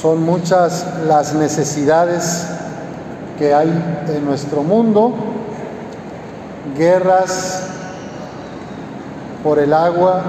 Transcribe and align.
Son 0.00 0.22
muchas 0.22 0.84
las 1.06 1.34
necesidades 1.34 2.46
que 3.38 3.54
hay 3.54 3.68
en 4.08 4.24
nuestro 4.24 4.62
mundo, 4.62 5.14
guerras 6.76 7.62
por 9.42 9.58
el 9.58 9.72
agua, 9.72 10.22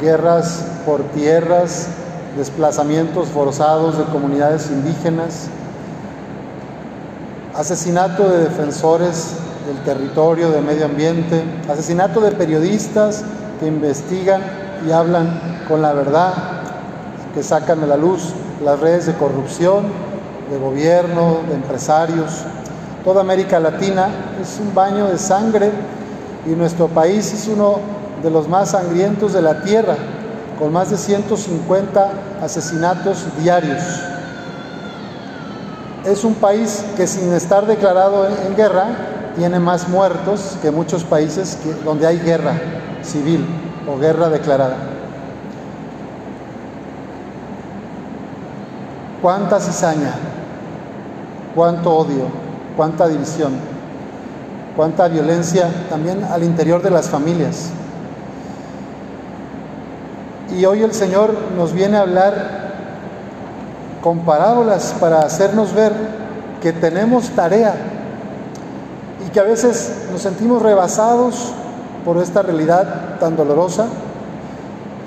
guerras 0.00 0.64
por 0.84 1.02
tierras, 1.10 1.88
desplazamientos 2.36 3.28
forzados 3.28 3.96
de 3.96 4.04
comunidades 4.04 4.70
indígenas, 4.70 5.48
asesinato 7.54 8.28
de 8.28 8.44
defensores 8.44 9.32
del 9.66 9.78
territorio, 9.78 10.50
del 10.50 10.62
medio 10.62 10.84
ambiente, 10.84 11.42
asesinato 11.68 12.20
de 12.20 12.32
periodistas 12.32 13.24
que 13.60 13.66
investigan 13.66 14.42
y 14.86 14.92
hablan 14.92 15.64
con 15.66 15.80
la 15.80 15.94
verdad, 15.94 16.34
que 17.34 17.42
sacan 17.42 17.82
a 17.82 17.86
la 17.86 17.96
luz 17.96 18.34
las 18.64 18.80
redes 18.80 19.06
de 19.06 19.14
corrupción, 19.14 19.84
de 20.50 20.58
gobierno, 20.58 21.38
de 21.48 21.54
empresarios. 21.54 22.44
Toda 23.04 23.20
América 23.20 23.60
Latina 23.60 24.08
es 24.40 24.58
un 24.60 24.74
baño 24.74 25.06
de 25.06 25.18
sangre 25.18 25.70
y 26.46 26.50
nuestro 26.50 26.88
país 26.88 27.32
es 27.32 27.48
uno 27.48 27.80
de 28.22 28.30
los 28.30 28.48
más 28.48 28.70
sangrientos 28.70 29.32
de 29.32 29.42
la 29.42 29.62
tierra, 29.62 29.96
con 30.58 30.72
más 30.72 30.90
de 30.90 30.96
150 30.96 32.10
asesinatos 32.42 33.24
diarios. 33.38 33.82
Es 36.04 36.24
un 36.24 36.34
país 36.34 36.84
que 36.96 37.06
sin 37.06 37.32
estar 37.32 37.66
declarado 37.66 38.28
en 38.28 38.56
guerra 38.56 38.86
tiene 39.36 39.58
más 39.58 39.88
muertos 39.88 40.56
que 40.62 40.70
muchos 40.70 41.04
países 41.04 41.58
donde 41.84 42.06
hay 42.06 42.18
guerra 42.18 42.54
civil 43.02 43.44
o 43.86 43.98
guerra 43.98 44.28
declarada. 44.28 44.95
Cuánta 49.26 49.58
cizaña, 49.58 50.12
cuánto 51.56 51.92
odio, 51.92 52.26
cuánta 52.76 53.08
división, 53.08 53.54
cuánta 54.76 55.08
violencia 55.08 55.68
también 55.90 56.22
al 56.22 56.44
interior 56.44 56.80
de 56.80 56.90
las 56.90 57.08
familias. 57.08 57.70
Y 60.56 60.64
hoy 60.64 60.84
el 60.84 60.92
Señor 60.92 61.34
nos 61.56 61.72
viene 61.72 61.96
a 61.96 62.02
hablar 62.02 62.70
con 64.00 64.20
parábolas 64.20 64.94
para 65.00 65.22
hacernos 65.22 65.74
ver 65.74 65.92
que 66.62 66.72
tenemos 66.72 67.30
tarea 67.30 67.74
y 69.26 69.30
que 69.30 69.40
a 69.40 69.42
veces 69.42 70.06
nos 70.12 70.22
sentimos 70.22 70.62
rebasados 70.62 71.52
por 72.04 72.18
esta 72.18 72.42
realidad 72.42 73.18
tan 73.18 73.34
dolorosa 73.34 73.88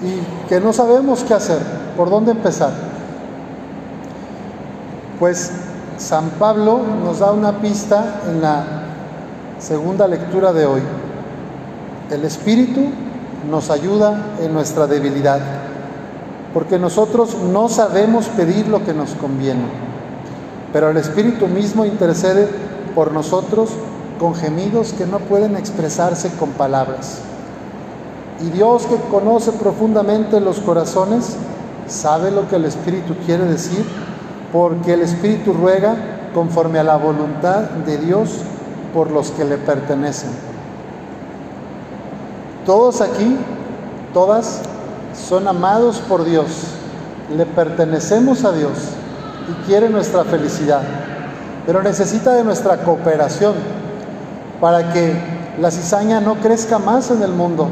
y 0.03 0.49
que 0.49 0.59
no 0.59 0.73
sabemos 0.73 1.23
qué 1.23 1.35
hacer, 1.35 1.59
por 1.95 2.09
dónde 2.09 2.31
empezar. 2.31 2.88
Pues 5.19 5.51
San 5.97 6.29
Pablo 6.39 6.79
nos 7.03 7.19
da 7.19 7.33
una 7.33 7.59
pista 7.59 8.21
en 8.29 8.41
la 8.41 8.63
segunda 9.59 10.07
lectura 10.07 10.53
de 10.53 10.65
hoy. 10.65 10.81
El 12.09 12.23
Espíritu 12.23 12.85
nos 13.51 13.69
ayuda 13.69 14.37
en 14.39 14.53
nuestra 14.53 14.87
debilidad, 14.87 15.41
porque 16.53 16.79
nosotros 16.79 17.35
no 17.35 17.67
sabemos 17.67 18.27
pedir 18.27 18.69
lo 18.69 18.85
que 18.85 18.93
nos 18.93 19.11
conviene, 19.11 19.65
pero 20.71 20.89
el 20.89 20.95
Espíritu 20.95 21.47
mismo 21.47 21.83
intercede 21.83 22.47
por 22.95 23.11
nosotros 23.11 23.71
con 24.21 24.35
gemidos 24.35 24.93
que 24.93 25.05
no 25.05 25.19
pueden 25.19 25.57
expresarse 25.57 26.31
con 26.39 26.51
palabras. 26.51 27.19
Y 28.39 28.51
Dios 28.51 28.85
que 28.85 28.95
conoce 29.11 29.51
profundamente 29.51 30.39
los 30.39 30.61
corazones, 30.61 31.35
sabe 31.89 32.31
lo 32.31 32.47
que 32.47 32.55
el 32.55 32.63
Espíritu 32.63 33.15
quiere 33.25 33.43
decir 33.43 33.83
porque 34.51 34.93
el 34.93 35.01
Espíritu 35.01 35.53
ruega 35.53 35.95
conforme 36.33 36.79
a 36.79 36.83
la 36.83 36.97
voluntad 36.97 37.61
de 37.85 37.97
Dios 37.97 38.39
por 38.93 39.11
los 39.11 39.31
que 39.31 39.45
le 39.45 39.57
pertenecen. 39.57 40.29
Todos 42.65 43.01
aquí, 43.01 43.37
todas, 44.13 44.61
son 45.13 45.47
amados 45.47 45.99
por 46.07 46.23
Dios, 46.23 46.47
le 47.35 47.45
pertenecemos 47.45 48.43
a 48.45 48.51
Dios 48.51 48.71
y 49.49 49.67
quiere 49.67 49.89
nuestra 49.89 50.23
felicidad, 50.23 50.81
pero 51.65 51.81
necesita 51.81 52.33
de 52.33 52.43
nuestra 52.43 52.77
cooperación 52.83 53.55
para 54.61 54.93
que 54.93 55.13
la 55.59 55.71
cizaña 55.71 56.21
no 56.21 56.35
crezca 56.35 56.79
más 56.79 57.11
en 57.11 57.21
el 57.23 57.31
mundo, 57.31 57.69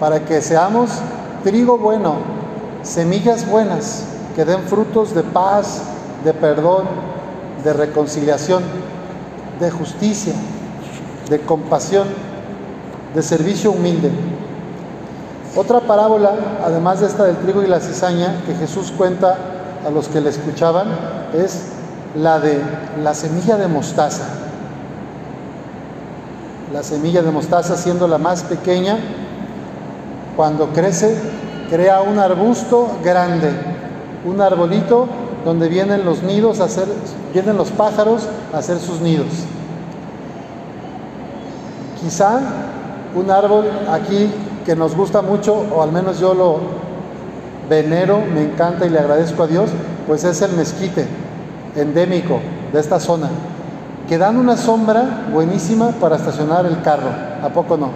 para 0.00 0.24
que 0.24 0.40
seamos 0.40 0.90
trigo 1.44 1.78
bueno, 1.78 2.16
semillas 2.82 3.48
buenas 3.48 4.04
que 4.34 4.44
den 4.44 4.62
frutos 4.62 5.14
de 5.14 5.22
paz, 5.22 5.82
de 6.24 6.32
perdón, 6.32 6.84
de 7.64 7.72
reconciliación, 7.72 8.62
de 9.60 9.70
justicia, 9.70 10.34
de 11.28 11.40
compasión, 11.40 12.08
de 13.14 13.22
servicio 13.22 13.72
humilde. 13.72 14.10
Otra 15.54 15.80
parábola, 15.80 16.32
además 16.64 17.00
de 17.00 17.06
esta 17.06 17.24
del 17.24 17.36
trigo 17.36 17.62
y 17.62 17.66
la 17.66 17.80
cizaña, 17.80 18.42
que 18.46 18.54
Jesús 18.54 18.92
cuenta 18.96 19.36
a 19.86 19.90
los 19.90 20.08
que 20.08 20.20
le 20.20 20.30
escuchaban, 20.30 20.88
es 21.34 21.64
la 22.16 22.40
de 22.40 22.60
la 23.02 23.14
semilla 23.14 23.56
de 23.56 23.68
mostaza. 23.68 24.24
La 26.72 26.82
semilla 26.82 27.22
de 27.22 27.30
mostaza 27.30 27.76
siendo 27.76 28.08
la 28.08 28.18
más 28.18 28.42
pequeña, 28.44 28.96
cuando 30.36 30.68
crece, 30.68 31.14
crea 31.68 32.00
un 32.00 32.18
arbusto 32.18 32.98
grande, 33.04 33.50
un 34.24 34.40
arbolito 34.40 35.08
donde 35.44 35.68
vienen 35.68 36.04
los 36.04 36.22
nidos 36.22 36.60
vienen 37.32 37.56
los 37.56 37.70
pájaros 37.70 38.28
a 38.52 38.58
hacer 38.58 38.78
sus 38.78 39.00
nidos. 39.00 39.26
Quizá 42.00 42.40
un 43.14 43.30
árbol 43.30 43.66
aquí 43.90 44.30
que 44.64 44.76
nos 44.76 44.96
gusta 44.96 45.22
mucho, 45.22 45.64
o 45.74 45.82
al 45.82 45.92
menos 45.92 46.20
yo 46.20 46.34
lo 46.34 46.58
venero, 47.68 48.20
me 48.32 48.42
encanta 48.42 48.86
y 48.86 48.90
le 48.90 48.98
agradezco 48.98 49.42
a 49.42 49.46
Dios, 49.46 49.70
pues 50.06 50.24
es 50.24 50.42
el 50.42 50.52
mezquite 50.52 51.06
endémico 51.76 52.40
de 52.72 52.80
esta 52.80 53.00
zona, 53.00 53.28
que 54.08 54.18
dan 54.18 54.36
una 54.36 54.56
sombra 54.56 55.26
buenísima 55.32 55.90
para 56.00 56.16
estacionar 56.16 56.66
el 56.66 56.80
carro, 56.82 57.08
¿a 57.42 57.48
poco 57.48 57.76
no? 57.76 57.90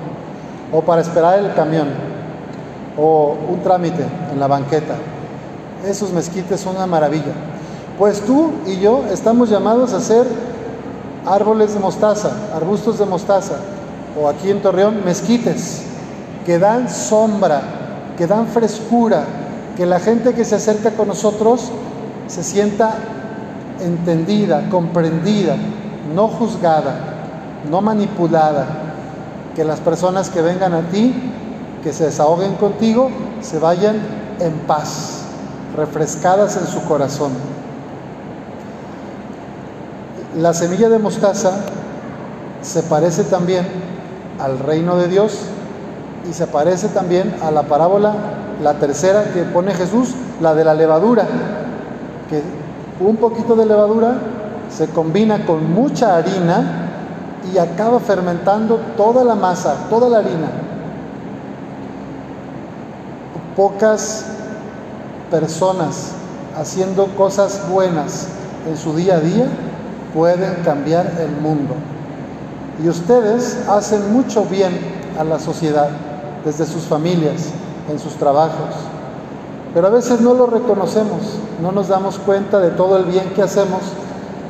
O 0.72 0.82
para 0.82 1.02
esperar 1.02 1.38
el 1.38 1.52
camión, 1.54 1.88
o 2.96 3.36
un 3.48 3.62
trámite 3.62 4.04
en 4.32 4.40
la 4.40 4.46
banqueta 4.46 4.94
esos 5.84 6.12
mezquites 6.12 6.60
son 6.60 6.76
una 6.76 6.86
maravilla. 6.86 7.32
Pues 7.98 8.20
tú 8.20 8.52
y 8.66 8.78
yo 8.78 9.04
estamos 9.10 9.48
llamados 9.50 9.92
a 9.92 10.00
ser 10.00 10.26
árboles 11.24 11.74
de 11.74 11.80
mostaza, 11.80 12.30
arbustos 12.54 12.98
de 12.98 13.06
mostaza, 13.06 13.56
o 14.20 14.28
aquí 14.28 14.50
en 14.50 14.62
Torreón, 14.62 15.04
mezquites, 15.04 15.82
que 16.44 16.58
dan 16.58 16.88
sombra, 16.88 17.62
que 18.16 18.26
dan 18.26 18.46
frescura, 18.46 19.24
que 19.76 19.86
la 19.86 19.98
gente 19.98 20.34
que 20.34 20.44
se 20.44 20.56
acerca 20.56 20.92
con 20.92 21.08
nosotros 21.08 21.70
se 22.28 22.42
sienta 22.42 22.94
entendida, 23.80 24.68
comprendida, 24.70 25.56
no 26.14 26.28
juzgada, 26.28 26.94
no 27.70 27.80
manipulada, 27.82 28.66
que 29.54 29.64
las 29.64 29.80
personas 29.80 30.30
que 30.30 30.42
vengan 30.42 30.74
a 30.74 30.82
ti, 30.82 31.14
que 31.82 31.92
se 31.92 32.04
desahoguen 32.04 32.54
contigo, 32.54 33.10
se 33.40 33.58
vayan 33.58 33.96
en 34.38 34.52
paz 34.66 35.15
refrescadas 35.76 36.56
en 36.56 36.66
su 36.66 36.82
corazón. 36.84 37.32
La 40.36 40.52
semilla 40.52 40.88
de 40.88 40.98
mostaza 40.98 41.52
se 42.62 42.82
parece 42.82 43.24
también 43.24 43.66
al 44.40 44.58
reino 44.58 44.96
de 44.96 45.08
Dios 45.08 45.38
y 46.28 46.32
se 46.32 46.46
parece 46.46 46.88
también 46.88 47.34
a 47.42 47.50
la 47.50 47.62
parábola, 47.62 48.14
la 48.62 48.74
tercera 48.74 49.24
que 49.32 49.42
pone 49.44 49.72
Jesús, 49.74 50.14
la 50.40 50.54
de 50.54 50.64
la 50.64 50.74
levadura, 50.74 51.26
que 52.28 52.42
un 53.00 53.16
poquito 53.16 53.54
de 53.54 53.66
levadura 53.66 54.18
se 54.70 54.88
combina 54.88 55.46
con 55.46 55.72
mucha 55.72 56.16
harina 56.16 56.88
y 57.52 57.58
acaba 57.58 58.00
fermentando 58.00 58.80
toda 58.96 59.24
la 59.24 59.34
masa, 59.34 59.74
toda 59.88 60.08
la 60.08 60.18
harina. 60.18 60.48
Pocas 63.54 64.35
personas 65.30 66.12
haciendo 66.56 67.06
cosas 67.16 67.62
buenas 67.70 68.28
en 68.68 68.76
su 68.76 68.94
día 68.94 69.16
a 69.16 69.20
día 69.20 69.46
pueden 70.14 70.62
cambiar 70.64 71.12
el 71.20 71.30
mundo. 71.40 71.74
Y 72.82 72.88
ustedes 72.88 73.68
hacen 73.68 74.12
mucho 74.12 74.44
bien 74.44 74.78
a 75.18 75.24
la 75.24 75.38
sociedad, 75.38 75.88
desde 76.44 76.66
sus 76.66 76.82
familias, 76.84 77.50
en 77.90 77.98
sus 77.98 78.14
trabajos. 78.14 78.74
Pero 79.74 79.86
a 79.86 79.90
veces 79.90 80.20
no 80.20 80.34
lo 80.34 80.46
reconocemos, 80.46 81.20
no 81.60 81.72
nos 81.72 81.88
damos 81.88 82.18
cuenta 82.18 82.60
de 82.60 82.70
todo 82.70 82.96
el 82.96 83.04
bien 83.04 83.30
que 83.34 83.42
hacemos 83.42 83.80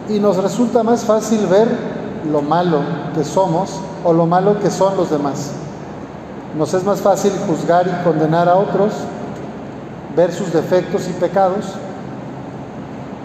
y 0.08 0.20
nos 0.20 0.36
resulta 0.36 0.82
más 0.82 1.04
fácil 1.04 1.46
ver 1.46 1.68
lo 2.30 2.42
malo 2.42 2.80
que 3.14 3.24
somos 3.24 3.80
o 4.04 4.12
lo 4.12 4.26
malo 4.26 4.60
que 4.60 4.70
son 4.70 4.96
los 4.96 5.10
demás. 5.10 5.50
Nos 6.56 6.74
es 6.74 6.84
más 6.84 7.00
fácil 7.00 7.32
juzgar 7.46 7.86
y 7.86 8.04
condenar 8.04 8.48
a 8.48 8.56
otros 8.56 8.92
ver 10.16 10.32
sus 10.32 10.52
defectos 10.52 11.08
y 11.08 11.12
pecados 11.12 11.66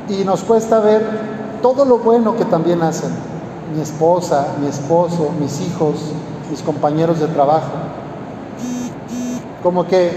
Y 0.09 0.25
nos 0.25 0.43
cuesta 0.43 0.79
ver 0.79 1.01
todo 1.61 1.85
lo 1.85 1.99
bueno 1.99 2.35
que 2.35 2.43
también 2.45 2.81
hacen. 2.81 3.11
Mi 3.73 3.81
esposa, 3.81 4.47
mi 4.59 4.67
esposo, 4.67 5.29
mis 5.39 5.61
hijos, 5.61 6.11
mis 6.49 6.61
compañeros 6.61 7.19
de 7.19 7.27
trabajo. 7.27 7.71
Como 9.63 9.87
que 9.87 10.11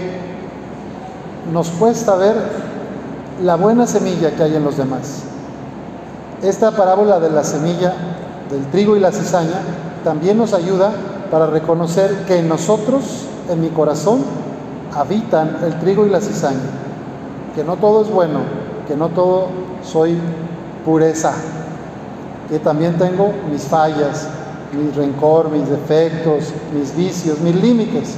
nos 1.53 1.69
cuesta 1.69 2.15
ver 2.15 2.35
la 3.43 3.55
buena 3.55 3.87
semilla 3.87 4.35
que 4.35 4.43
hay 4.43 4.55
en 4.55 4.63
los 4.63 4.75
demás. 4.75 5.23
Esta 6.41 6.71
parábola 6.71 7.19
de 7.19 7.29
la 7.29 7.43
semilla 7.43 7.93
del 8.49 8.65
trigo 8.71 8.97
y 8.97 8.99
la 8.99 9.11
cizaña 9.11 9.61
también 10.03 10.37
nos 10.37 10.53
ayuda 10.53 10.91
para 11.31 11.47
reconocer 11.47 12.25
que 12.27 12.39
en 12.39 12.49
nosotros, 12.49 13.25
en 13.49 13.61
mi 13.61 13.69
corazón, 13.69 14.23
habitan 14.95 15.57
el 15.63 15.77
trigo 15.79 16.05
y 16.05 16.09
la 16.09 16.21
cizaña, 16.21 16.57
que 17.53 17.63
no 17.63 17.75
todo 17.75 18.01
es 18.01 18.09
bueno, 18.09 18.39
que 18.87 18.95
no 18.95 19.09
todo 19.09 19.47
soy 19.83 20.17
pureza, 20.83 21.33
que 22.49 22.59
también 22.59 22.97
tengo 22.97 23.31
mis 23.51 23.63
fallas, 23.63 24.27
mi 24.71 24.89
rencor, 24.91 25.49
mis 25.49 25.69
defectos, 25.69 26.53
mis 26.73 26.95
vicios, 26.95 27.39
mis 27.39 27.55
límites. 27.55 28.15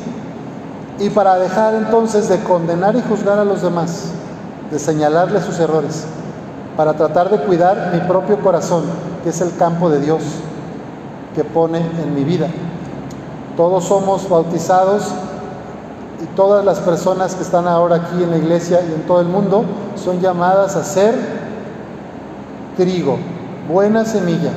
Y 0.99 1.09
para 1.09 1.37
dejar 1.37 1.75
entonces 1.75 2.27
de 2.29 2.39
condenar 2.39 2.95
y 2.95 3.01
juzgar 3.01 3.39
a 3.39 3.45
los 3.45 3.61
demás, 3.61 4.11
de 4.71 4.79
señalarles 4.79 5.43
sus 5.43 5.59
errores, 5.59 6.05
para 6.75 6.93
tratar 6.93 7.29
de 7.29 7.39
cuidar 7.39 7.91
mi 7.93 7.99
propio 8.01 8.39
corazón, 8.39 8.83
que 9.23 9.29
es 9.29 9.41
el 9.41 9.55
campo 9.57 9.89
de 9.89 9.99
Dios 9.99 10.21
que 11.35 11.43
pone 11.43 11.79
en 11.79 12.15
mi 12.15 12.23
vida. 12.23 12.47
Todos 13.55 13.85
somos 13.85 14.27
bautizados 14.29 15.03
y 16.21 16.25
todas 16.35 16.65
las 16.65 16.79
personas 16.79 17.35
que 17.35 17.43
están 17.43 17.67
ahora 17.67 17.97
aquí 17.97 18.23
en 18.23 18.31
la 18.31 18.37
iglesia 18.37 18.81
y 18.87 18.93
en 18.93 19.03
todo 19.03 19.21
el 19.21 19.27
mundo 19.27 19.65
son 19.95 20.19
llamadas 20.19 20.75
a 20.75 20.83
ser 20.83 21.15
trigo, 22.75 23.17
buena 23.67 24.05
semilla, 24.05 24.51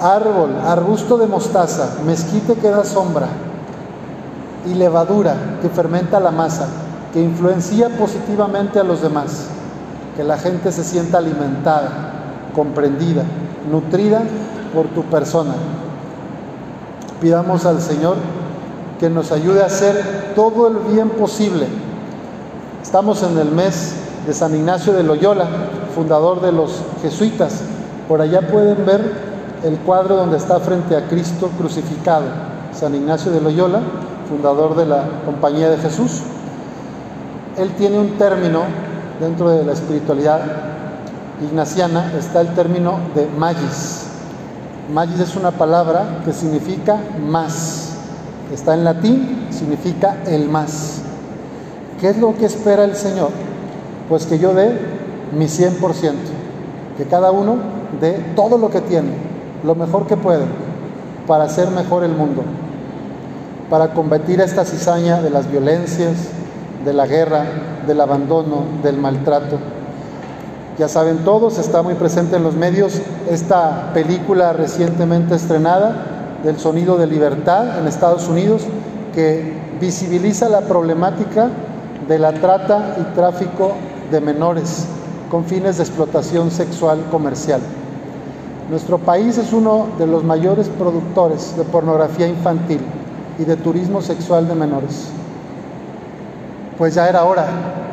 árbol, 0.00 0.50
arbusto 0.66 1.16
de 1.16 1.26
mostaza, 1.26 1.98
mezquite 2.04 2.54
que 2.54 2.68
da 2.68 2.84
sombra 2.84 3.28
y 4.66 4.74
levadura 4.74 5.34
que 5.62 5.68
fermenta 5.68 6.20
la 6.20 6.30
masa, 6.30 6.68
que 7.12 7.22
influencia 7.22 7.88
positivamente 7.90 8.78
a 8.78 8.84
los 8.84 9.02
demás, 9.02 9.46
que 10.16 10.24
la 10.24 10.36
gente 10.36 10.72
se 10.72 10.84
sienta 10.84 11.18
alimentada, 11.18 11.88
comprendida, 12.54 13.24
nutrida 13.70 14.22
por 14.74 14.86
tu 14.88 15.02
persona. 15.04 15.54
Pidamos 17.20 17.64
al 17.64 17.80
Señor 17.80 18.16
que 18.98 19.10
nos 19.10 19.32
ayude 19.32 19.62
a 19.62 19.66
hacer 19.66 20.32
todo 20.34 20.68
el 20.68 20.76
bien 20.92 21.10
posible. 21.10 21.66
Estamos 22.82 23.22
en 23.22 23.38
el 23.38 23.50
mes 23.50 23.94
de 24.26 24.32
San 24.32 24.54
Ignacio 24.54 24.92
de 24.92 25.02
Loyola, 25.02 25.46
fundador 25.94 26.40
de 26.40 26.52
los 26.52 26.82
jesuitas. 27.02 27.62
Por 28.08 28.20
allá 28.20 28.42
pueden 28.42 28.84
ver 28.86 29.34
el 29.64 29.78
cuadro 29.78 30.16
donde 30.16 30.36
está 30.36 30.60
frente 30.60 30.96
a 30.96 31.08
Cristo 31.08 31.50
crucificado. 31.58 32.26
San 32.72 32.94
Ignacio 32.94 33.32
de 33.32 33.40
Loyola, 33.40 33.80
fundador 34.28 34.76
de 34.76 34.86
la 34.86 35.04
Compañía 35.24 35.70
de 35.70 35.78
Jesús. 35.78 36.22
Él 37.56 37.70
tiene 37.78 37.98
un 37.98 38.18
término 38.18 38.62
dentro 39.20 39.50
de 39.50 39.64
la 39.64 39.72
espiritualidad 39.72 40.40
ignaciana, 41.42 42.12
está 42.18 42.40
el 42.40 42.54
término 42.54 42.98
de 43.14 43.26
magis. 43.38 44.06
Magis 44.92 45.20
es 45.20 45.36
una 45.36 45.50
palabra 45.50 46.20
que 46.24 46.32
significa 46.32 46.98
más 47.26 47.73
está 48.52 48.74
en 48.74 48.84
latín, 48.84 49.46
significa 49.50 50.16
el 50.26 50.48
más. 50.48 51.02
¿Qué 52.00 52.10
es 52.10 52.18
lo 52.18 52.36
que 52.36 52.46
espera 52.46 52.84
el 52.84 52.96
Señor? 52.96 53.30
Pues 54.08 54.26
que 54.26 54.38
yo 54.38 54.54
dé 54.54 54.78
mi 55.36 55.46
100%, 55.46 56.12
que 56.98 57.04
cada 57.04 57.30
uno 57.30 57.56
dé 58.00 58.12
todo 58.36 58.58
lo 58.58 58.70
que 58.70 58.80
tiene, 58.80 59.10
lo 59.64 59.74
mejor 59.74 60.06
que 60.06 60.16
puede, 60.16 60.44
para 61.26 61.44
hacer 61.44 61.70
mejor 61.70 62.04
el 62.04 62.12
mundo, 62.12 62.42
para 63.70 63.94
combatir 63.94 64.40
esta 64.40 64.64
cizaña 64.64 65.22
de 65.22 65.30
las 65.30 65.50
violencias, 65.50 66.12
de 66.84 66.92
la 66.92 67.06
guerra, 67.06 67.46
del 67.86 68.00
abandono, 68.00 68.64
del 68.82 68.98
maltrato. 68.98 69.58
Ya 70.78 70.88
saben 70.88 71.18
todos, 71.18 71.58
está 71.58 71.82
muy 71.82 71.94
presente 71.94 72.36
en 72.36 72.42
los 72.42 72.54
medios 72.54 73.00
esta 73.30 73.92
película 73.94 74.52
recientemente 74.52 75.34
estrenada 75.34 76.13
del 76.44 76.58
sonido 76.58 76.98
de 76.98 77.06
libertad 77.06 77.78
en 77.78 77.88
Estados 77.88 78.28
Unidos 78.28 78.62
que 79.14 79.54
visibiliza 79.80 80.48
la 80.48 80.60
problemática 80.60 81.48
de 82.06 82.18
la 82.18 82.32
trata 82.34 82.96
y 83.00 83.14
tráfico 83.14 83.72
de 84.10 84.20
menores 84.20 84.84
con 85.30 85.44
fines 85.44 85.78
de 85.78 85.84
explotación 85.84 86.50
sexual 86.50 86.98
comercial. 87.10 87.60
Nuestro 88.70 88.98
país 88.98 89.38
es 89.38 89.52
uno 89.52 89.86
de 89.98 90.06
los 90.06 90.22
mayores 90.22 90.68
productores 90.68 91.56
de 91.56 91.64
pornografía 91.64 92.28
infantil 92.28 92.80
y 93.38 93.44
de 93.44 93.56
turismo 93.56 94.02
sexual 94.02 94.46
de 94.46 94.54
menores. 94.54 95.08
Pues 96.76 96.94
ya 96.94 97.08
era 97.08 97.24
hora 97.24 97.46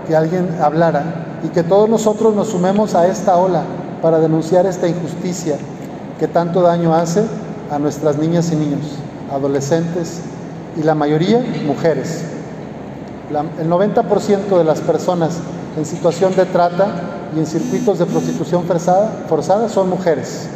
que 0.08 0.16
alguien 0.16 0.58
hablara 0.62 1.40
y 1.44 1.48
que 1.50 1.64
todos 1.64 1.90
nosotros 1.90 2.36
nos 2.36 2.50
sumemos 2.50 2.96
a 2.96 3.08
esta 3.08 3.38
ola 3.38 3.64
para 4.02 4.20
denunciar 4.20 4.66
esta 4.66 4.88
injusticia 4.88 5.58
que 6.20 6.28
tanto 6.28 6.62
daño 6.62 6.94
hace 6.94 7.24
a 7.72 7.80
nuestras 7.80 8.18
niñas 8.18 8.52
y 8.52 8.56
niños, 8.58 8.82
adolescentes 9.32 10.20
y 10.78 10.84
la 10.84 10.94
mayoría 10.94 11.44
mujeres. 11.66 12.24
el 13.60 13.70
90% 13.70 14.58
de 14.58 14.64
las 14.64 14.82
personas 14.82 15.40
en 15.78 15.86
situación 15.86 16.36
de 16.36 16.46
trata 16.46 16.88
y 17.34 17.40
en 17.40 17.46
circuitos 17.46 17.98
de 17.98 18.06
prostitución 18.06 18.66
forzada, 18.66 19.24
forzada 19.30 19.70
son 19.70 19.90
mujeres, 19.90 20.48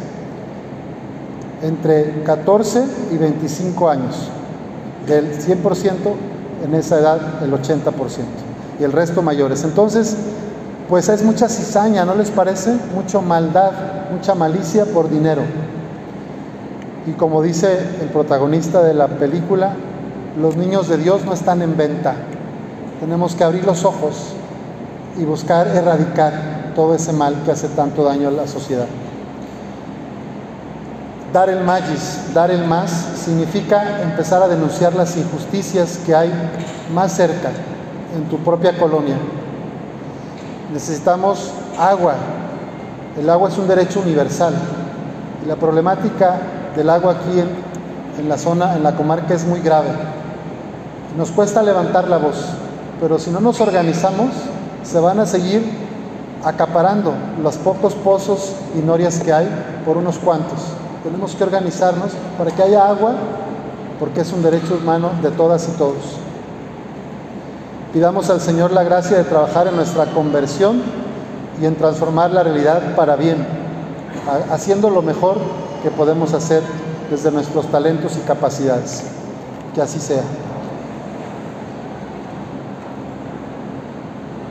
entre 1.62 2.22
14 2.22 2.84
y 3.12 3.16
25 3.16 3.88
años. 3.88 4.28
Del 5.06 5.38
100% 5.38 5.94
en 6.64 6.74
esa 6.74 6.98
edad 6.98 7.42
el 7.42 7.52
80% 7.52 7.92
y 8.78 8.84
el 8.84 8.92
resto 8.92 9.22
mayores. 9.22 9.64
Entonces, 9.64 10.16
pues 10.88 11.08
es 11.08 11.22
mucha 11.22 11.48
cizaña, 11.48 12.04
¿no 12.04 12.14
les 12.14 12.30
parece? 12.30 12.76
Mucha 12.94 13.20
maldad, 13.20 13.72
mucha 14.12 14.34
malicia 14.34 14.84
por 14.84 15.08
dinero. 15.08 15.42
Y 17.06 17.12
como 17.12 17.40
dice 17.40 17.78
el 18.00 18.08
protagonista 18.08 18.82
de 18.82 18.92
la 18.92 19.06
película, 19.06 19.74
los 20.40 20.56
niños 20.56 20.88
de 20.88 20.98
Dios 20.98 21.24
no 21.24 21.32
están 21.32 21.62
en 21.62 21.76
venta. 21.76 22.14
Tenemos 23.00 23.34
que 23.36 23.44
abrir 23.44 23.64
los 23.64 23.84
ojos 23.84 24.32
y 25.16 25.24
buscar 25.24 25.68
erradicar 25.68 26.72
todo 26.74 26.94
ese 26.94 27.12
mal 27.12 27.42
que 27.44 27.52
hace 27.52 27.68
tanto 27.68 28.02
daño 28.02 28.28
a 28.28 28.32
la 28.32 28.48
sociedad. 28.48 28.86
Dar 31.32 31.48
el 31.48 31.62
magis, 31.62 32.34
dar 32.34 32.50
el 32.50 32.64
más, 32.64 32.90
significa 33.24 34.02
empezar 34.02 34.42
a 34.42 34.48
denunciar 34.48 34.94
las 34.94 35.16
injusticias 35.16 36.00
que 36.04 36.14
hay 36.14 36.32
más 36.92 37.12
cerca, 37.12 37.50
en 38.14 38.24
tu 38.28 38.38
propia 38.38 38.76
colonia. 38.78 39.16
Necesitamos 40.72 41.52
agua. 41.78 42.14
El 43.18 43.28
agua 43.30 43.48
es 43.48 43.58
un 43.58 43.68
derecho 43.68 44.00
universal. 44.00 44.54
La 45.46 45.56
problemática 45.56 46.40
del 46.76 46.90
agua 46.90 47.12
aquí 47.12 47.40
en, 47.40 48.28
la 48.28 48.36
zona, 48.36 48.76
en 48.76 48.82
la 48.82 48.94
comarca, 48.94 49.34
es 49.34 49.46
muy 49.46 49.60
grave. 49.60 49.88
Nos 51.16 51.30
cuesta 51.30 51.62
levantar 51.62 52.08
la 52.08 52.18
voz, 52.18 52.36
pero 53.00 53.18
si 53.18 53.30
no 53.30 53.40
nos 53.40 53.60
organizamos, 53.60 54.30
se 54.84 55.00
van 55.00 55.18
a 55.18 55.26
seguir 55.26 55.62
acaparando 56.44 57.14
los 57.42 57.56
pocos 57.56 57.94
pozos 57.94 58.52
y 58.78 58.82
norias 58.82 59.20
que 59.20 59.32
hay 59.32 59.48
por 59.84 59.96
unos 59.96 60.18
cuantos. 60.18 60.60
Tenemos 61.02 61.34
que 61.34 61.44
organizarnos 61.44 62.12
para 62.36 62.50
que 62.50 62.62
haya 62.62 62.86
agua, 62.88 63.14
porque 63.98 64.20
es 64.20 64.32
un 64.32 64.42
derecho 64.42 64.78
humano 64.80 65.10
de 65.22 65.30
todas 65.30 65.66
y 65.68 65.72
todos. 65.72 66.18
Pidamos 67.92 68.28
al 68.28 68.42
Señor 68.42 68.72
la 68.72 68.82
gracia 68.82 69.16
de 69.16 69.24
trabajar 69.24 69.68
en 69.68 69.76
nuestra 69.76 70.04
conversión 70.06 70.82
y 71.60 71.64
en 71.64 71.76
transformar 71.76 72.30
la 72.30 72.42
realidad 72.42 72.94
para 72.94 73.16
bien, 73.16 73.46
haciendo 74.50 74.90
lo 74.90 75.00
mejor 75.00 75.38
que 75.86 75.92
podemos 75.92 76.34
hacer 76.34 76.64
desde 77.08 77.30
nuestros 77.30 77.70
talentos 77.70 78.16
y 78.16 78.20
capacidades. 78.26 79.04
Que 79.72 79.80
así 79.80 80.00
sea. 80.00 80.24